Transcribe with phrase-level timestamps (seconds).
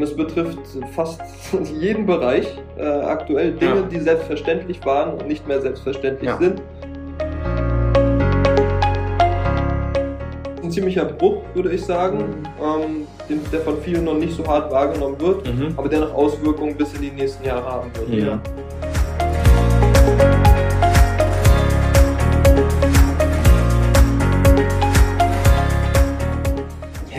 [0.00, 0.58] Und es betrifft
[0.96, 1.20] fast
[1.78, 2.46] jeden Bereich
[2.78, 3.82] äh, aktuell Dinge, Ja.
[3.82, 6.38] die selbstverständlich waren und nicht mehr selbstverständlich Ja.
[6.38, 6.62] sind.
[10.62, 12.24] Ein ziemlicher Bruch, würde ich sagen,
[12.58, 15.74] ähm, den, der von vielen noch nicht so hart wahrgenommen wird, Mhm.
[15.76, 18.24] aber der noch Auswirkungen bis in die nächsten Jahre haben wird.
[18.24, 18.40] Ja.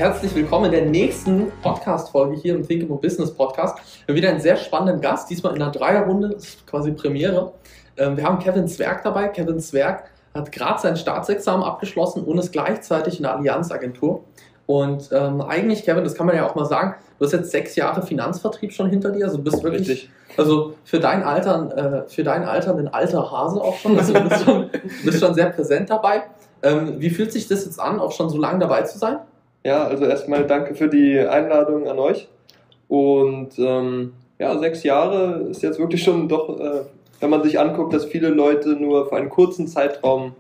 [0.02, 3.77] Herzlich willkommen in der nächsten Podcast-Folge hier im Thinkable Business Podcast.
[3.77, 7.53] Wir haben wieder einen sehr spannenden Gast, diesmal in einer Dreierrunde, das ist quasi Premiere.
[7.98, 9.27] Ähm, Wir haben Kevin Zwerg dabei.
[9.27, 14.23] Kevin Zwerg hat gerade sein Staatsexamen abgeschlossen und ist gleichzeitig in der Allianzagentur.
[14.66, 17.75] Und ähm, eigentlich, Kevin, das kann man ja auch mal sagen, du hast jetzt sechs
[17.75, 20.09] Jahre Finanzvertrieb schon hinter dir, also du bist wirklich, Richtig.
[20.36, 24.27] also für dein Alter, äh, für dein Alter ein alter Hase auch schon, also du
[24.27, 24.70] bist schon,
[25.05, 26.23] bist schon sehr präsent dabei.
[26.63, 29.20] Ähm, wie fühlt sich das jetzt an, auch schon so lange dabei zu sein?
[29.63, 32.27] Ja, also erstmal danke für die Einladung an euch.
[32.88, 36.81] Und ähm, ja, sechs Jahre ist jetzt wirklich schon doch, äh,
[37.19, 40.33] wenn man sich anguckt, dass viele Leute nur für einen kurzen Zeitraum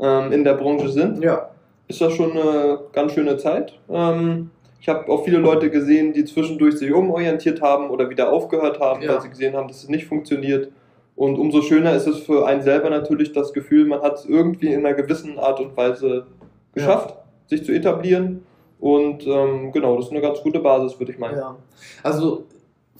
[0.00, 1.50] ähm, in der Branche sind, Ja.
[1.88, 3.72] ist das schon eine ganz schöne Zeit.
[3.90, 4.50] Ähm,
[4.80, 9.02] ich habe auch viele Leute gesehen, die zwischendurch sich umorientiert haben oder wieder aufgehört haben,
[9.02, 9.14] Ja.
[9.14, 10.70] weil sie gesehen haben, dass es nicht funktioniert.
[11.16, 14.72] Und umso schöner ist es für einen selber natürlich das Gefühl, man hat es irgendwie
[14.72, 16.26] in einer gewissen Art und Weise
[16.74, 17.16] geschafft,
[17.48, 18.44] sich zu etablieren.
[18.80, 21.38] Und ähm, genau, das ist eine ganz gute Basis, würde ich meinen.
[21.38, 21.56] Ja.
[22.02, 22.44] Also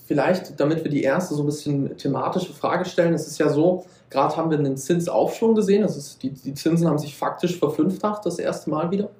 [0.06, 3.84] vielleicht, damit wir die erste so ein bisschen thematische Frage stellen, es ist ja so,
[4.10, 8.38] gerade haben wir einen Zinsaufschwung gesehen, ist, die, die Zinsen haben sich faktisch verfünffacht das
[8.38, 9.10] erste Mal wieder.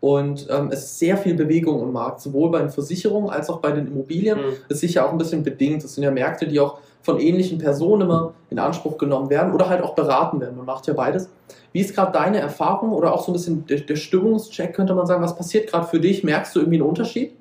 [0.00, 3.58] Und ähm, es ist sehr viel Bewegung im Markt, sowohl bei den Versicherungen als auch
[3.58, 4.38] bei den Immobilien.
[4.38, 4.52] Mhm.
[4.68, 5.84] Das ist sicher auch ein bisschen bedingt.
[5.84, 9.68] Das sind ja Märkte, die auch von ähnlichen Personen immer in Anspruch genommen werden oder
[9.68, 10.56] halt auch beraten werden.
[10.56, 11.28] Man macht ja beides.
[11.72, 15.06] Wie ist gerade deine Erfahrung oder auch so ein bisschen der, der Stimmungscheck, könnte man
[15.06, 15.22] sagen?
[15.22, 16.24] Was passiert gerade für dich?
[16.24, 17.32] Merkst du irgendwie einen Unterschied?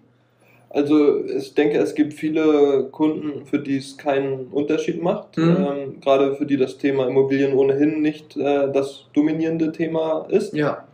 [0.70, 5.36] Also ich denke, es gibt viele Kunden, für die es keinen Unterschied macht.
[5.38, 5.58] Mhm.
[5.58, 10.54] Ähm, gerade für die das Thema Immobilien ohnehin nicht äh, das dominierende Thema ist.
[10.54, 10.86] Ja.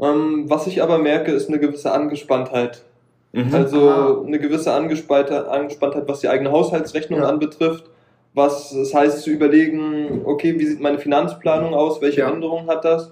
[0.00, 2.82] Ähm, was ich aber merke, ist eine gewisse Angespanntheit.
[3.32, 3.54] Mhm.
[3.54, 4.22] Also Aha.
[4.26, 7.28] eine gewisse Angespanntheit, was die eigene Haushaltsrechnung Ja.
[7.28, 7.84] anbetrifft.
[8.32, 12.30] Was es heißt zu überlegen, okay, wie sieht meine Finanzplanung aus, welche Ja.
[12.30, 13.10] Änderungen hat das,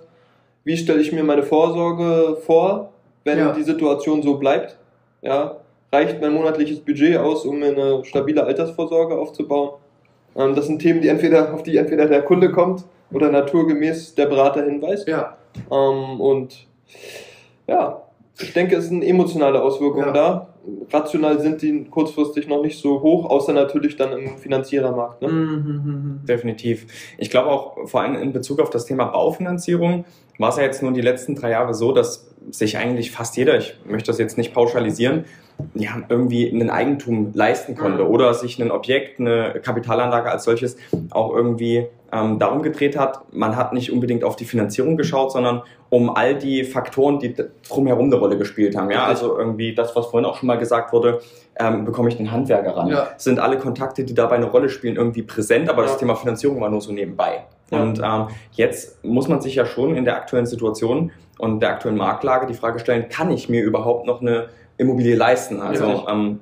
[0.65, 2.91] wie stelle ich mir meine Vorsorge vor,
[3.25, 3.53] wenn Ja.
[3.53, 4.77] die Situation so bleibt.
[5.23, 5.57] Ja,
[5.93, 9.71] reicht mein monatliches Budget aus, um mir eine stabile Altersvorsorge aufzubauen?
[10.37, 14.27] Ähm, das sind Themen, die entweder, auf die entweder der Kunde kommt oder naturgemäß der
[14.27, 15.09] Berater hinweist.
[15.09, 15.37] Ja.
[15.71, 16.68] Ähm, und
[17.67, 18.03] ja,
[18.41, 20.13] ich denke, es sind emotionale Auswirkungen Ja.
[20.13, 20.49] da.
[20.93, 25.23] Rational sind die kurzfristig noch nicht so hoch, außer natürlich dann im Finanzierermarkt.
[25.23, 25.29] Ne?
[25.29, 26.21] Mhm.
[26.29, 26.87] Definitiv.
[27.17, 30.05] Ich glaube auch vor allem in Bezug auf das Thema Baufinanzierung
[30.39, 33.57] war es ja jetzt nur die letzten drei Jahre so, dass sich eigentlich fast jeder,
[33.59, 35.25] ich möchte das jetzt nicht pauschalisieren,
[35.75, 38.11] ja, irgendwie ein Eigentum leisten konnte Mhm.
[38.11, 40.77] oder sich ein Objekt, eine Kapitalanlage als solches
[41.11, 43.21] auch irgendwie ähm, darum gedreht hat.
[43.35, 47.35] Man hat nicht unbedingt auf die Finanzierung geschaut, sondern um all die Faktoren, die
[47.69, 48.91] drumherum eine Rolle gespielt haben.
[48.91, 51.21] Ja, also irgendwie das, was vorhin auch schon mal gesagt wurde,
[51.59, 52.89] ähm, bekomme ich den Handwerker ran?
[52.89, 53.09] Ja.
[53.19, 55.89] Sind alle Kontakte, die dabei eine Rolle spielen, irgendwie präsent, aber Ja.
[55.89, 57.45] das Thema Finanzierung war nur so nebenbei.
[57.71, 57.83] Ja.
[57.83, 61.99] Und ähm, jetzt muss man sich ja schon in der aktuellen Situation und der aktuellen
[61.99, 65.61] Marktlage die Frage stellen, kann ich mir überhaupt noch eine Immobilie leisten?
[65.61, 66.41] Also ähm,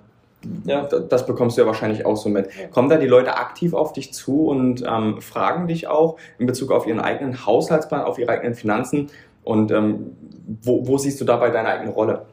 [0.64, 0.82] Ja.
[0.82, 2.48] das bekommst du ja wahrscheinlich auch so mit.
[2.70, 6.70] Kommen da die Leute aktiv auf dich zu und ähm, fragen dich auch in Bezug
[6.70, 9.10] auf ihren eigenen Haushaltsplan, auf ihre eigenen Finanzen?
[9.42, 10.12] Und ähm,
[10.62, 12.26] wo, wo siehst du dabei deine eigene Rolle?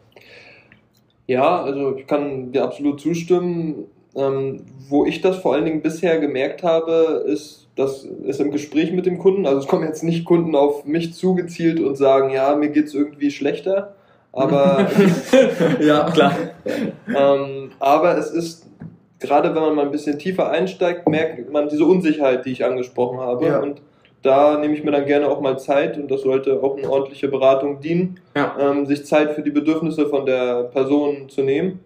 [1.25, 3.85] Ja, also ich kann dir absolut zustimmen.
[4.15, 8.91] Ähm, wo ich das vor allen Dingen bisher gemerkt habe, ist, das ist im Gespräch
[8.91, 9.47] mit dem Kunden.
[9.47, 13.31] Also es kommen jetzt nicht Kunden auf mich zugezielt und sagen, ja, mir geht's irgendwie
[13.31, 13.95] schlechter.
[14.31, 14.87] Aber
[15.79, 16.35] ja, Klar.
[17.07, 18.67] Ähm, aber es ist,
[19.19, 23.19] gerade wenn man mal ein bisschen tiefer einsteigt, merkt man diese Unsicherheit, die ich angesprochen
[23.19, 23.45] habe.
[23.47, 23.59] Ja.
[23.59, 23.81] Und
[24.21, 27.27] da nehme ich mir dann gerne auch mal Zeit und das sollte auch eine ordentliche
[27.27, 28.55] Beratung dienen, Ja.
[28.59, 31.79] ähm, sich Zeit für die Bedürfnisse von der Person zu nehmen.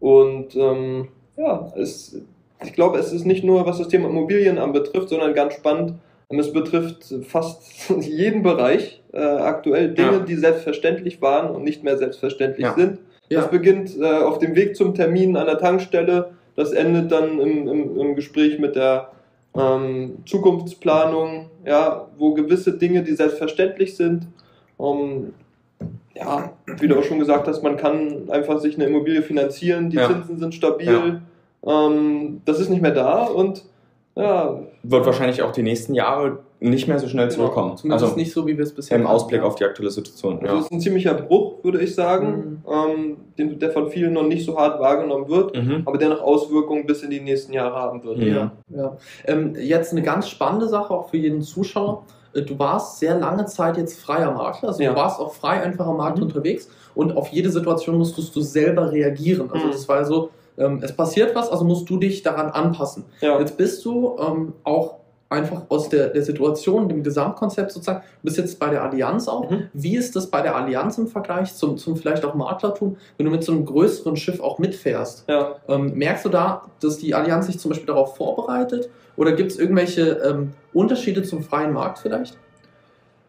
[0.00, 2.20] Und ähm, ja, es,
[2.62, 5.94] ich glaube, es ist nicht nur, was das Thema Immobilien anbetrifft, sondern ganz spannend.
[6.28, 7.62] Es betrifft fast
[8.00, 10.18] jeden Bereich äh, aktuell Dinge, Ja.
[10.20, 12.74] die selbstverständlich waren und nicht mehr selbstverständlich Ja.
[12.74, 12.98] sind.
[13.30, 13.46] Das ja.
[13.46, 16.30] beginnt äh, auf dem Weg zum Termin an der Tankstelle.
[16.56, 19.10] Das endet dann im, im, im Gespräch mit der
[19.56, 24.26] ähm, Zukunftsplanung, ja, wo gewisse Dinge, die selbstverständlich sind,
[24.80, 25.32] ähm,
[26.16, 29.96] ja, wie du auch schon gesagt hast, man kann einfach sich eine Immobilie finanzieren, die
[29.96, 30.08] Ja.
[30.08, 31.20] Zinsen sind stabil,
[31.66, 33.64] ähm, das ist nicht mehr da und
[34.16, 37.76] ja, Wird wahrscheinlich auch die nächsten Jahre nicht mehr so schnell zurückkommen.
[37.76, 39.46] Zumindest also nicht so, wie wir es bisher im Ausblick ja.
[39.46, 40.34] auf die aktuelle Situation.
[40.34, 40.54] Also Ja.
[40.54, 44.46] das ist ein ziemlicher Bruch, würde ich sagen, ähm, den, der von vielen noch nicht
[44.46, 45.82] so hart wahrgenommen wird, Mhm.
[45.84, 48.18] aber der noch Auswirkungen bis in die nächsten Jahre haben wird.
[48.18, 48.26] Mhm.
[48.28, 48.96] Ja, ja.
[49.26, 52.04] Ähm, jetzt eine ganz spannende Sache auch für jeden Zuschauer.
[52.34, 54.90] Äh, Du warst sehr lange Zeit jetzt freier Makler, also Ja.
[54.92, 56.24] du warst auch frei einfach am Markt Mhm.
[56.24, 59.50] unterwegs und auf jede Situation musstest du selber reagieren.
[59.52, 59.72] Also Mhm.
[59.72, 63.04] das war so, ähm, es passiert was, also musst du dich daran anpassen.
[63.20, 63.38] Ja.
[63.38, 64.96] Jetzt bist du ähm, auch
[65.28, 69.50] einfach aus der, der Situation, dem Gesamtkonzept sozusagen, du bist jetzt bei der Allianz auch.
[69.50, 69.68] Mhm.
[69.72, 73.32] Wie ist das bei der Allianz im Vergleich zum, zum vielleicht auch Maklertum, wenn du
[73.32, 75.24] mit so einem größeren Schiff auch mitfährst?
[75.28, 75.56] Ja.
[75.68, 78.90] Ähm, merkst du da, dass die Allianz sich zum Beispiel darauf vorbereitet?
[79.16, 82.36] Oder gibt es irgendwelche ähm, Unterschiede zum freien Markt vielleicht?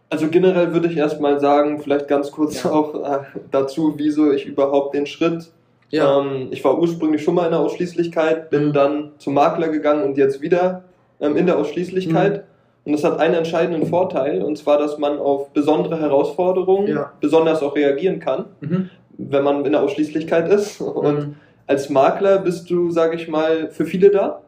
[0.10, 2.72] Also generell würde ich erstmal sagen, vielleicht ganz kurz Ja.
[2.72, 3.20] auch äh,
[3.52, 5.52] dazu, wieso ich überhaupt den Schritt.
[5.92, 8.74] Ähm, ich war ursprünglich schon mal in der Ausschließlichkeit, bin Mhm.
[8.74, 10.84] dann zum Makler gegangen und jetzt wieder
[11.20, 12.44] ähm, in der Ausschließlichkeit.
[12.86, 17.12] Und das hat einen entscheidenden Vorteil, und zwar, dass man auf besondere Herausforderungen Ja.
[17.20, 18.90] besonders auch reagieren kann, Mhm.
[19.18, 20.80] wenn man in der Ausschließlichkeit ist.
[20.82, 21.36] Und Mhm.
[21.68, 24.42] als Makler bist du, sage ich mal, für viele da,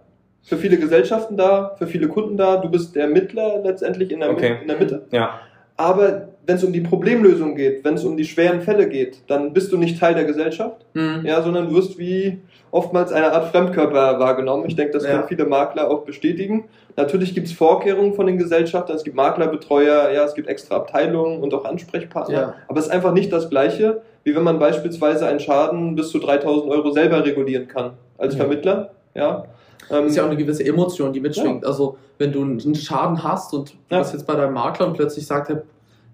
[0.43, 2.57] für viele Gesellschaften da, für viele Kunden da.
[2.57, 4.57] Du bist der Mittler letztendlich in der, Okay.
[4.61, 5.05] in der Mitte.
[5.11, 5.39] ja.
[5.79, 9.53] Aber wenn es um die Problemlösung geht, wenn es um die schweren Fälle geht, dann
[9.53, 11.25] bist du nicht Teil der Gesellschaft, Mhm.
[11.25, 12.39] ja, sondern wirst wie
[12.71, 14.63] oftmals eine Art Fremdkörper wahrgenommen.
[14.67, 15.11] Ich denke, das Ja.
[15.11, 16.65] können viele Makler auch bestätigen.
[16.95, 21.41] Natürlich gibt es Vorkehrungen von den Gesellschaften, es gibt Maklerbetreuer, ja, es gibt extra Abteilungen
[21.41, 22.33] und auch Ansprechpartner.
[22.33, 22.53] Ja.
[22.67, 26.19] Aber es ist einfach nicht das Gleiche, wie wenn man beispielsweise einen Schaden bis zu
[26.19, 28.39] 3000 Euro selber regulieren kann als Ja.
[28.41, 28.91] Vermittler.
[29.15, 29.43] Ja.
[29.89, 31.65] Ähm, Das ist ja auch eine gewisse Emotion, die mitschwingt.
[31.65, 33.99] Also, wenn du einen Schaden hast und du Ja.
[33.99, 35.63] bist jetzt bei deinem Makler und plötzlich sagt er,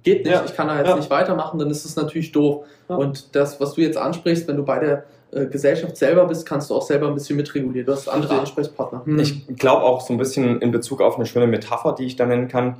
[0.03, 0.44] geht nicht, Ja.
[0.45, 0.95] ich kann da jetzt Ja.
[0.95, 2.65] nicht weitermachen, dann ist es natürlich doof.
[2.89, 2.95] Ja.
[2.95, 6.69] Und das, was du jetzt ansprichst, wenn du bei der äh, Gesellschaft selber bist, kannst
[6.69, 7.88] du auch selber ein bisschen mitregulieren.
[7.88, 8.38] Du hast andere.
[8.39, 9.01] Ansprechpartner.
[9.05, 9.19] Hm.
[9.19, 12.25] Ich glaube auch so ein bisschen in Bezug auf eine schöne Metapher, die ich da
[12.27, 12.77] nennen kann,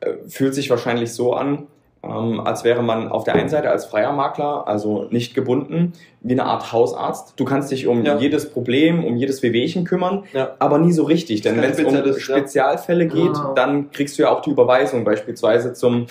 [0.00, 1.66] äh, fühlt sich wahrscheinlich so an,
[2.04, 6.34] ähm, als wäre man auf der einen Seite als freier Makler, also nicht gebunden, wie
[6.34, 7.32] eine Art Hausarzt.
[7.36, 8.16] Du kannst dich um Ja.
[8.18, 10.50] jedes Problem, um jedes Wehwehchen kümmern, Ja.
[10.60, 11.40] aber nie so richtig.
[11.40, 12.36] Denn wenn es um Spezialist, ja.
[12.36, 13.52] Spezialfälle geht, Ah.
[13.56, 16.06] dann kriegst du ja auch die Überweisung beispielsweise zum,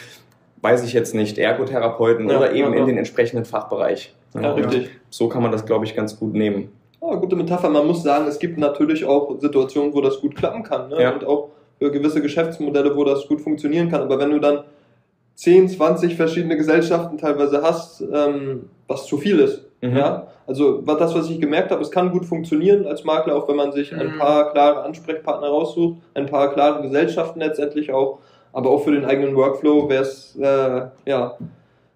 [0.61, 2.81] weiß ich jetzt nicht, Ergotherapeuten Ja, oder eben ja, ja.
[2.81, 4.13] in den entsprechenden Fachbereich.
[4.33, 4.89] ja, richtig.
[5.09, 6.69] So kann man das, glaube ich, ganz gut nehmen.
[7.01, 7.69] Ja, gute Metapher.
[7.69, 10.89] Man muss sagen, es gibt natürlich auch Situationen, wo das gut klappen kann.
[10.89, 11.01] Ne?
[11.01, 11.13] Ja.
[11.13, 14.01] Und auch für gewisse Geschäftsmodelle, wo das gut funktionieren kann.
[14.01, 14.63] Aber wenn du dann
[15.35, 19.65] 10, 20 verschiedene Gesellschaften teilweise hast, ähm, was zu viel ist.
[19.81, 19.97] Mhm.
[19.97, 20.27] Ja?
[20.47, 23.57] Also was- das, was ich gemerkt habe, es kann gut funktionieren als Makler, auch wenn
[23.57, 24.17] man sich ein Mhm.
[24.19, 28.19] paar klare Ansprechpartner raussucht, ein paar klare Gesellschaften letztendlich auch.
[28.55, 31.37] Aber auch für den eigenen Workflow wäre es äh, ja,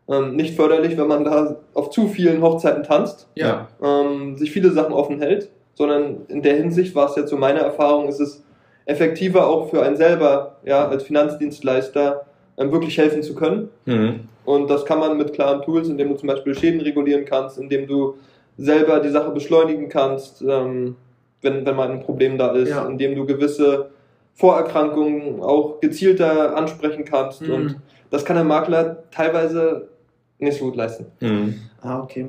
[0.09, 3.69] ähm, nicht förderlich, wenn man da auf zu vielen Hochzeiten tanzt ja.
[3.81, 7.59] ähm, sich viele Sachen offen hält, sondern in der Hinsicht war es jetzt so meine
[7.59, 8.43] Erfahrung, ist es
[8.85, 12.25] effektiver auch für einen selber, ja, als Finanzdienstleister
[12.57, 13.69] ähm, wirklich helfen zu können.
[13.85, 14.21] Mhm.
[14.43, 17.87] Und das kann man mit klaren Tools, indem du zum Beispiel Schäden regulieren kannst, indem
[17.87, 18.15] du
[18.57, 20.97] selber die Sache beschleunigen kannst, ähm,
[21.41, 22.85] wenn, wenn mal ein Problem da ist, Ja.
[22.85, 23.91] indem du gewisse
[24.39, 27.41] Vorerkrankungen auch gezielter ansprechen kannst.
[27.41, 27.53] Mhm.
[27.53, 27.75] Und
[28.09, 29.89] das kann der Makler teilweise
[30.37, 31.07] nicht so gut leisten.
[31.19, 31.55] Mhm.
[31.81, 32.27] Ah, okay.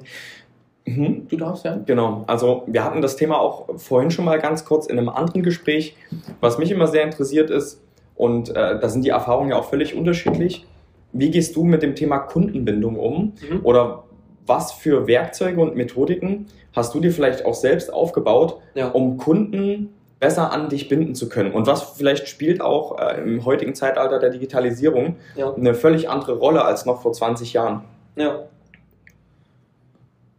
[0.86, 1.28] Mhm.
[1.28, 1.78] Du darfst ja.
[1.86, 5.44] Genau, also wir hatten das Thema auch vorhin schon mal ganz kurz in einem anderen
[5.44, 5.96] Gespräch.
[6.40, 7.80] Was mich immer sehr interessiert ist,
[8.16, 10.66] und äh, da sind die Erfahrungen ja auch völlig unterschiedlich,
[11.12, 13.34] wie gehst du mit dem Thema Kundenbindung um?
[13.48, 13.60] Mhm.
[13.62, 14.02] Oder
[14.46, 18.88] was für Werkzeuge und Methodiken hast du dir vielleicht auch selbst aufgebaut, Ja.
[18.88, 21.52] um Kunden besser an dich binden zu können?
[21.52, 25.52] Und was vielleicht spielt auch äh, im heutigen Zeitalter der Digitalisierung Ja.
[25.54, 27.82] eine völlig andere Rolle als noch vor 20 Jahren?
[28.16, 28.40] Ja.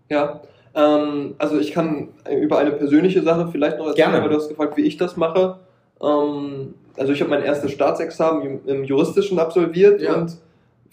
[0.10, 0.42] Ja.
[0.76, 4.24] Ähm, also ich kann über eine persönliche Sache vielleicht noch erzählen, Gerne.
[4.24, 5.58] weil du hast gefragt, wie ich das mache.
[6.02, 10.14] Ähm, also ich habe mein erstes Staatsexamen im, Juristischen absolviert Ja.
[10.16, 10.38] und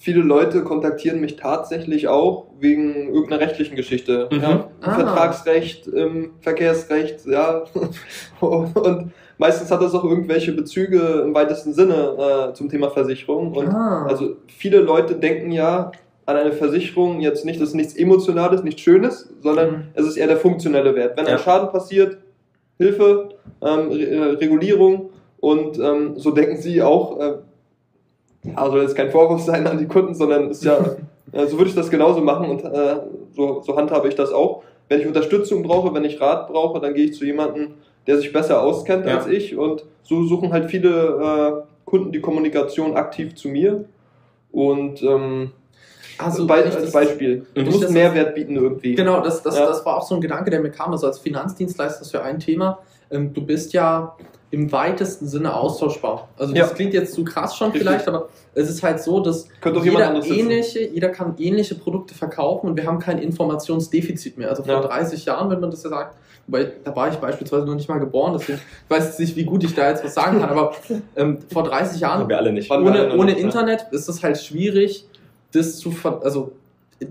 [0.01, 4.29] viele Leute kontaktieren mich tatsächlich auch wegen irgendeiner rechtlichen Geschichte.
[4.33, 4.41] Mhm.
[4.41, 4.95] Ja, Ah.
[4.95, 7.65] Vertragsrecht, im Verkehrsrecht, ja.
[8.41, 13.53] und meistens hat das auch irgendwelche Bezüge im weitesten Sinne äh, zum Thema Versicherung.
[13.53, 14.07] Und ah.
[14.09, 15.91] also viele Leute denken ja
[16.27, 19.83] an eine Versicherung jetzt nicht, das ist nichts Emotionales, nichts Schönes, sondern Mhm.
[19.95, 21.17] es ist eher der funktionelle Wert.
[21.19, 21.33] Wenn Ja.
[21.33, 22.19] ein Schaden passiert,
[22.79, 23.31] Hilfe,
[23.63, 27.33] ähm, Re äh, Regulierung und ähm, so denken sie auch, äh,
[28.57, 30.79] ja, soll jetzt kein Vorwurf sein an die Kunden, sondern ist ja,
[31.47, 32.97] so würde ich das genauso machen und äh,
[33.35, 34.63] so, so handhabe ich das auch.
[34.89, 37.75] Wenn ich Unterstützung brauche, wenn ich Rat brauche, dann gehe ich zu jemandem,
[38.07, 39.19] der sich besser auskennt Ja.
[39.19, 43.85] als ich und so suchen halt viele äh, Kunden die Kommunikation aktiv zu mir
[44.51, 45.51] und ähm,
[46.17, 47.47] also, Be als das- Beispiel.
[47.55, 48.95] Du musst Das- Mehrwert bieten irgendwie.
[48.95, 49.67] Genau, das, das, Ja.
[49.67, 50.91] das war auch so ein Gedanke, der mir kam.
[50.91, 52.79] Also als Finanzdienstleister ist ja ein Thema.
[53.11, 54.17] Ähm, du bist ja
[54.51, 56.29] im weitesten Sinne austauschbar.
[56.39, 56.63] Also Ja.
[56.65, 57.83] das klingt jetzt zu krass schon Richtig.
[57.89, 59.47] vielleicht, aber es ist halt so, dass
[59.83, 64.49] jeder, ähnliche, jeder kann ähnliche Produkte verkaufen und wir haben kein Informationsdefizit mehr.
[64.49, 64.81] Also vor Ja.
[64.81, 67.99] 30 Jahren, wenn man das ja sagt, wobei da war ich beispielsweise noch nicht mal
[68.01, 70.73] geboren, deswegen ich weiß jetzt nicht, wie gut ich da jetzt was sagen kann, aber
[71.17, 72.71] ähm, vor 30 Jahren Haben wir alle nicht.
[72.71, 73.45] Wann- wir alle ohne, ohne nicht, ja.
[73.45, 75.07] Internet ist es halt schwierig,
[75.53, 76.53] das zu ver also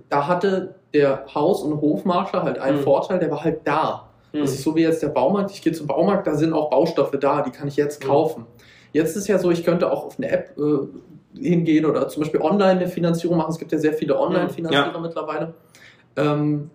[0.09, 2.83] da hatte der Haus- und Hofmakler halt einen Mhm.
[2.83, 4.06] Vorteil, der war halt da.
[4.37, 4.45] Hm.
[4.45, 5.51] Das ist so wie jetzt der Baumarkt.
[5.51, 8.07] Ich gehe zum Baumarkt, da sind auch Baustoffe da, die kann ich jetzt Mhm.
[8.09, 8.45] kaufen.
[8.93, 12.41] Jetzt ist ja so, ich könnte auch auf eine App äh, hingehen oder zum Beispiel
[12.41, 13.51] online eine Finanzierung machen.
[13.51, 15.53] Es gibt ja sehr viele Online-Finanzierer mittlerweile.
[16.15, 16.69] Ähm,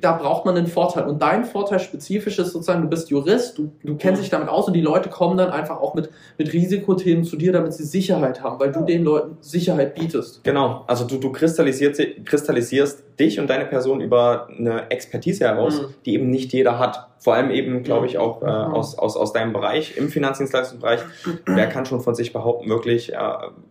[0.00, 1.04] da braucht man einen Vorteil.
[1.04, 4.22] Und dein Vorteil spezifisch ist sozusagen, du bist Jurist, du, du kennst Mhm.
[4.24, 7.52] dich damit aus und die Leute kommen dann einfach auch mit, mit Risikothemen zu dir,
[7.52, 10.42] damit sie Sicherheit haben, weil du den Leuten Sicherheit bietest.
[10.44, 15.86] Genau, also du, du kristallisierst, kristallisierst dich und deine Person über eine Expertise heraus, Mhm.
[16.04, 17.08] die eben nicht jeder hat.
[17.18, 18.74] Vor allem eben, glaube ich, auch äh, Mhm.
[18.74, 21.00] aus, aus, aus deinem Bereich, im Finanzdienstleistungsbereich.
[21.46, 23.16] Wer kann schon von sich behaupten, wirklich äh,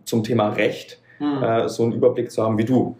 [0.04, 1.42] zum Thema Recht Hm.
[1.44, 2.96] äh, so einen Überblick zu haben wie du?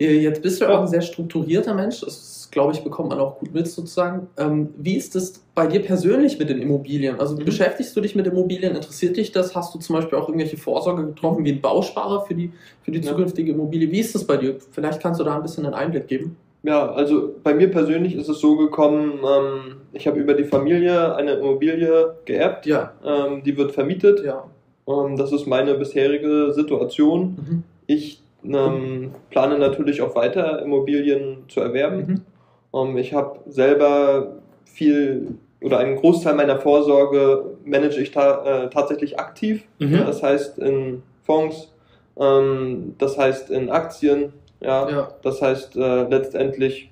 [0.00, 2.00] Äh, Jetzt bist du auch ein sehr strukturierter Mensch.
[2.00, 4.26] Das, glaube ich, bekommt man auch gut mit sozusagen.
[4.36, 7.18] Ähm, wie ist es bei dir persönlich mit den Immobilien?
[7.20, 7.44] Also Mhm.
[7.44, 8.74] beschäftigst du dich mit Immobilien?
[8.74, 9.54] Interessiert dich das?
[9.54, 12.52] Hast du zum Beispiel auch irgendwelche Vorsorge getroffen, wie ein Bausparer für die,
[12.82, 13.90] für die zukünftige Immobilie?
[13.90, 14.56] Wie ist das bei dir?
[14.72, 16.36] Vielleicht kannst du da ein bisschen einen Einblick geben.
[16.64, 21.14] Ja, also bei mir persönlich ist es so gekommen, ähm, ich habe über die Familie
[21.14, 24.24] eine Immobilie geerbt, Ja, ähm, die wird vermietet.
[24.24, 24.44] ja.
[24.88, 27.36] Ähm, das ist meine bisherige Situation.
[27.38, 27.62] Mhm.
[27.86, 28.22] Ich
[28.54, 32.24] ähm, plane natürlich auch weiter Immobilien zu erwerben.
[32.72, 32.78] Mhm.
[32.78, 39.18] Ähm, ich habe selber viel oder einen Großteil meiner Vorsorge manage ich ta äh, tatsächlich
[39.18, 39.64] aktiv.
[39.78, 40.04] Mhm.
[40.06, 41.72] Das heißt in Fonds,
[42.18, 45.08] ähm, das heißt in Aktien, ja, Ja.
[45.22, 46.90] das heißt äh, letztendlich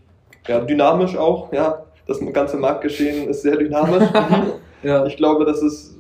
[0.49, 1.83] ja, dynamisch auch, ja.
[2.07, 4.09] Das ganze Marktgeschehen ist sehr dynamisch.
[4.83, 5.05] Ja.
[5.07, 5.97] Ich glaube, dass es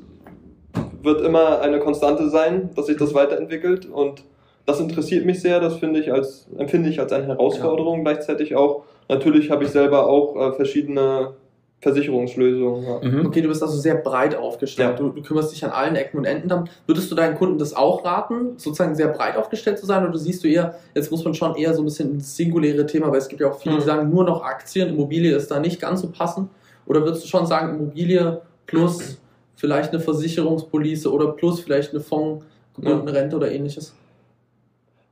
[1.02, 4.22] wird immer eine Konstante sein, dass sich das weiterentwickelt und
[4.66, 8.82] das interessiert mich sehr, das finde ich als, empfinde ich als eine Herausforderung gleichzeitig auch.
[9.08, 11.34] Natürlich habe ich selber auch äh, verschiedene
[11.80, 12.84] Versicherungslösungen.
[12.84, 13.00] Ja.
[13.02, 13.26] Mhm.
[13.26, 14.90] Okay, du bist also sehr breit aufgestellt.
[14.90, 14.96] Ja.
[14.96, 16.48] Du, du kümmerst dich an allen Ecken und Enden.
[16.48, 20.06] Dann würdest du deinen Kunden das auch raten, sozusagen sehr breit aufgestellt zu sein?
[20.08, 23.10] Oder siehst du eher, jetzt muss man schon eher so ein bisschen ins singuläre Thema,
[23.10, 23.86] weil es gibt ja auch viele, die Mhm.
[23.86, 26.48] sagen, nur noch Aktien, Immobilie ist da nicht ganz so passend.
[26.86, 29.18] Oder würdest du schon sagen, Immobilie plus
[29.54, 33.94] vielleicht eine Versicherungspolice oder plus vielleicht eine fondgebundene Rente oder ähnliches?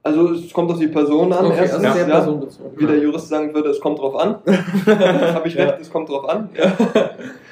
[0.06, 1.46] Also es kommt auf die Person an.
[1.46, 2.70] Okay, Erstens, also ja, personenbezogen.
[2.78, 4.36] wie der Jurist sagen würde, es kommt drauf an.
[4.86, 5.78] habe ich recht, Ja.
[5.80, 6.50] es kommt drauf an.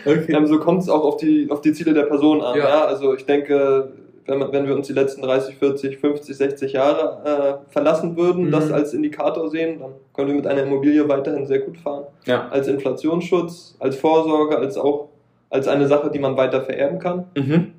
[0.04, 0.32] Okay.
[0.34, 2.58] Ähm, so kommt es auch auf die, auf die Ziele der Person an.
[2.58, 2.68] Ja.
[2.68, 2.84] Ja.
[2.86, 3.92] Also ich denke,
[4.26, 8.46] wenn, man, wenn wir uns die letzten 30, 40, 50, 60 Jahre äh, verlassen würden,
[8.46, 8.50] Mhm.
[8.50, 12.02] das als Indikator sehen, dann können wir mit einer Immobilie weiterhin sehr gut fahren.
[12.26, 12.48] Ja.
[12.50, 15.08] Als Inflationsschutz, als Vorsorge, als auch
[15.50, 17.26] als eine Sache, die man weiter vererben kann.
[17.36, 17.72] Mhm.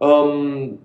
[0.00, 0.78] Ähm,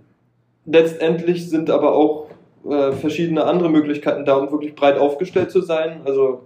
[0.66, 2.25] letztendlich sind aber auch
[2.69, 6.01] äh, verschiedene andere Möglichkeiten da, um wirklich breit aufgestellt zu sein.
[6.05, 6.41] Also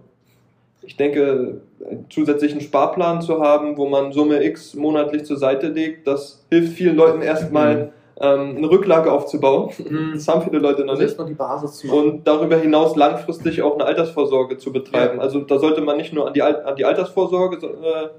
[0.82, 6.08] ich denke, einen zusätzlichen Sparplan zu haben, wo man Summe X monatlich zur Seite legt,
[6.08, 9.70] das hilft vielen Leuten erstmal ähm, eine Rücklage aufzubauen.
[9.78, 10.12] Mhm.
[10.16, 11.30] Das haben viele Leute noch Also nicht.
[11.30, 11.94] die Basis zu.
[11.94, 15.20] Und darüber hinaus langfristig auch eine Altersvorsorge zu betreiben.
[15.20, 18.10] Also da sollte man nicht nur an die, Al- an die Altersvorsorge so- äh,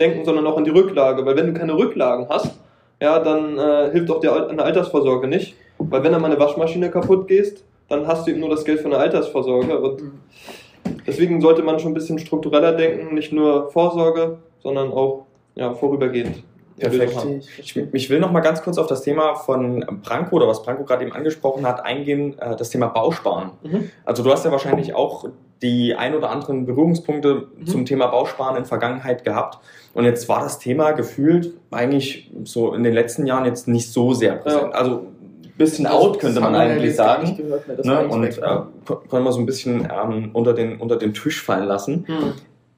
[0.00, 1.24] denken, sondern auch an die Rücklage.
[1.26, 2.58] Weil wenn du keine Rücklagen hast,
[3.00, 5.56] ja, dann äh, hilft auch die eine Altersvorsorge nicht.
[5.90, 8.80] Weil wenn dann mal eine Waschmaschine kaputt gehst, dann hast du eben nur das Geld
[8.80, 9.78] für eine Altersvorsorge.
[9.78, 10.02] Und
[11.06, 16.42] deswegen sollte man schon ein bisschen struktureller denken, nicht nur Vorsorge, sondern auch ja, vorübergehend.
[16.78, 17.14] Perfekt.
[17.58, 20.84] Ich, ich will noch mal ganz kurz auf das Thema von Branko oder was Branko
[20.84, 23.50] gerade eben angesprochen hat, eingehen, äh, das Thema Bausparen.
[23.62, 23.90] Mhm.
[24.04, 25.26] Also du hast ja wahrscheinlich auch
[25.60, 27.66] die ein oder anderen Berührungspunkte Mhm.
[27.66, 29.58] zum Thema Bausparen in Vergangenheit gehabt.
[29.94, 34.12] Und jetzt war das Thema gefühlt eigentlich so in den letzten Jahren jetzt nicht so
[34.14, 34.70] sehr präsent.
[34.72, 34.78] Ja.
[34.78, 35.06] Also
[35.58, 37.36] bisschen out könnte man eigentlich sagen.
[37.36, 37.62] gehört.
[37.68, 37.98] Das Ne?
[37.98, 38.38] eigentlich Und weg.
[38.38, 42.04] äh, können wir so ein bisschen ähm, unter, den, unter den Tisch fallen lassen.
[42.06, 42.32] Hm.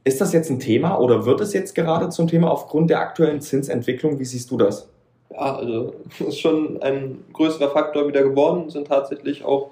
[0.05, 3.41] Ist das jetzt ein Thema oder wird es jetzt gerade zum Thema aufgrund der aktuellen
[3.41, 4.19] Zinsentwicklung?
[4.19, 4.89] Wie siehst du das?
[5.33, 8.69] Ja, also das ist schon ein größerer Faktor wieder geworden.
[8.69, 9.71] Sind tatsächlich auch,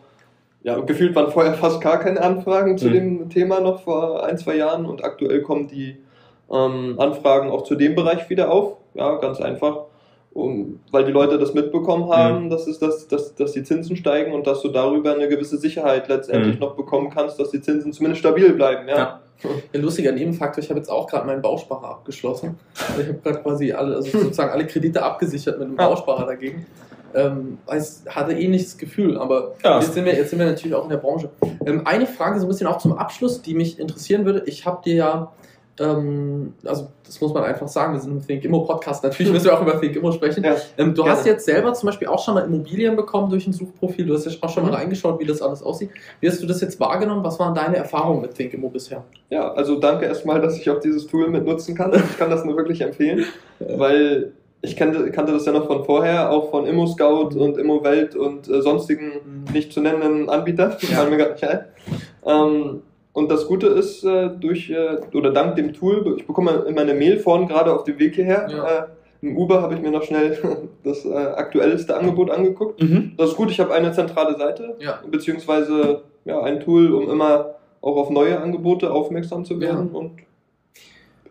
[0.63, 2.93] ja, gefühlt waren vorher fast gar keine Anfragen zu Mhm.
[2.93, 5.97] dem Thema noch vor ein, zwei Jahren und aktuell kommen die
[6.51, 8.77] ähm, Anfragen auch zu dem Bereich wieder auf.
[8.95, 9.85] Ja, ganz einfach.
[10.35, 14.33] Um, weil die Leute das mitbekommen haben, dass, es das, dass, dass die Zinsen steigen
[14.33, 16.61] und dass du darüber eine gewisse Sicherheit letztendlich Mhm.
[16.61, 18.89] noch bekommen kannst, dass die Zinsen zumindest stabil bleiben.
[18.89, 18.97] Ja.
[18.97, 19.21] Ja.
[19.75, 22.59] Ein lustiger Nebenfaktor, ich habe jetzt auch gerade meinen Bausparer abgeschlossen.
[22.89, 25.77] Also Ich habe gerade quasi alle, also sozusagen alle Kredite abgesichert mit einem.
[25.77, 26.65] Bausparer dagegen.
[27.15, 29.81] Ähm, es hatte ähnliches Gefühl, aber Ja.
[29.81, 31.29] jetzt, sind wir, jetzt sind wir natürlich auch in der Branche.
[31.67, 34.45] Ähm, eine Frage so ein bisschen auch zum Abschluss, die mich interessieren würde.
[34.47, 35.33] Ich habe dir ja
[35.81, 39.47] Ähm, also das muss man einfach sagen, wir sind im Think Immo Podcast, natürlich müssen
[39.47, 40.45] wir auch über Think Immo sprechen.
[40.45, 41.17] Ja, Ähm, du gerne.
[41.17, 44.27] hast jetzt selber zum Beispiel auch schon mal Immobilien bekommen durch ein Suchprofil, du hast
[44.27, 44.75] ja auch schon mal Mhm.
[44.77, 45.91] reingeschaut, wie das alles aussieht.
[46.21, 47.25] Wie hast du das jetzt wahrgenommen?
[47.25, 49.03] Was waren deine Erfahrungen mit Think Immo bisher?
[49.31, 51.93] Ja, also danke erstmal, dass ich auch dieses Tool mit nutzen kann.
[51.95, 53.25] Ich kann das nur wirklich empfehlen,
[53.59, 58.47] weil ich kannte, kannte das ja noch von vorher, auch von ImmoScout und ImmoWelt und
[58.49, 60.77] äh, sonstigen nicht zu nennenden Anbietern.
[60.81, 60.89] Ja.
[60.99, 61.65] Fallen mir gerade nicht ein.
[62.25, 66.81] Ähm, und das Gute ist, äh, durch äh, oder dank dem Tool, ich bekomme immer
[66.81, 68.49] eine Mail vorhin gerade auf dem Weg hierher.
[68.51, 68.79] Ja.
[68.79, 68.83] Äh,
[69.21, 70.37] Im Uber habe ich mir noch schnell
[70.85, 72.83] das aktuellste Angebot angeguckt.
[72.83, 73.13] Mhm.
[73.17, 75.01] Das ist gut, ich habe eine zentrale Seite, Ja.
[75.09, 79.91] beziehungsweise ja, ein Tool, um immer auch auf neue Angebote aufmerksam zu werden.
[79.91, 80.13] Und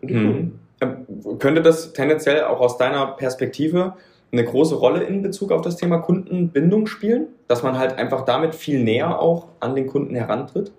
[0.02, 0.10] gut.
[0.10, 0.52] Mhm.
[0.80, 3.94] Ähm, Könnte das tendenziell auch aus deiner Perspektive
[4.32, 7.28] eine große Rolle in Bezug auf das Thema Kundenbindung spielen?
[7.48, 10.72] Dass man halt einfach damit viel näher auch an den Kunden herantritt?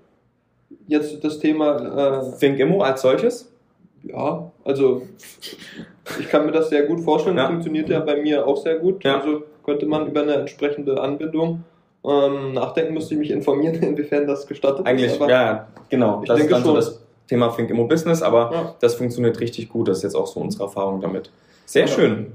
[0.88, 3.52] Jetzt das Thema, Think Immo als solches?
[4.06, 5.04] äh, ja, also
[6.20, 7.48] ich kann mir das sehr gut vorstellen, Ja.
[7.48, 9.04] funktioniert ja bei mir auch sehr gut.
[9.04, 9.20] Ja.
[9.20, 11.64] Also könnte man über eine entsprechende Anbindung
[12.06, 15.22] ähm, nachdenken, müsste ich mich informieren, inwiefern das gestattet Eigentlich, ist.
[15.22, 16.20] aber- ja, genau.
[16.22, 16.76] Ich Das ist denke dann so schon.
[16.76, 17.00] das
[17.30, 18.76] Thema Think Immo Business, aber Ja.
[18.82, 19.88] das funktioniert richtig gut.
[19.88, 21.32] Das ist jetzt auch so unsere Erfahrung damit.
[21.66, 21.88] Sehr Ja.
[21.88, 22.34] schön.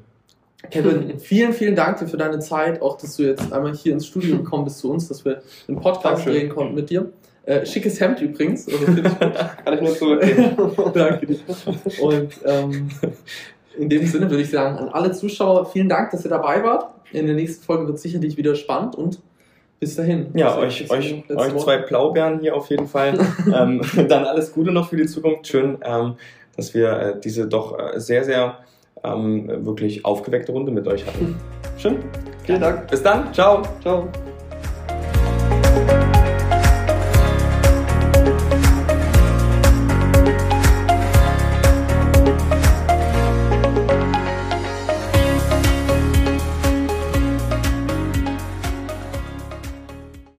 [0.71, 4.07] Kevin, vielen, vielen Dank dir für deine Zeit, auch dass du jetzt einmal hier ins
[4.07, 6.33] Studio gekommen bist zu uns, dass wir einen Podcast Dankeschön.
[6.33, 7.11] drehen konnten mit dir.
[7.49, 8.69] Äh, schickes Hemd übrigens.
[8.69, 9.21] Also finde ich gut.
[9.65, 10.55] Kann ich nur zurückgeben.
[10.95, 11.39] Danke dir.
[12.03, 12.91] Und ähm,
[13.79, 16.93] in dem Sinne würde ich sagen, an alle Zuschauer, vielen Dank, dass ihr dabei wart.
[17.11, 19.21] In der nächsten Folge wird sicherlich wieder spannend und
[19.81, 20.27] bis dahin.
[20.35, 23.19] Ja, Also, euch, euch, euch zwei Blaubeeren hier auf jeden Fall.
[23.47, 25.47] ähm, dann alles Gute noch für die Zukunft.
[25.47, 26.17] Schön, ähm,
[26.55, 28.59] dass wir äh, diese doch äh, sehr, sehr
[29.03, 31.35] ähm, wirklich aufgeweckte Runde mit euch hatten.
[31.79, 31.97] Schön.
[32.45, 32.91] Vielen Dank.
[32.91, 33.33] Bis dann.
[33.33, 33.63] Ciao.
[33.81, 34.07] Ciao.